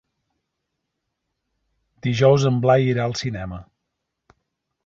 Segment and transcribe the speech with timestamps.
[2.07, 3.61] Dijous en Blai irà al cinema.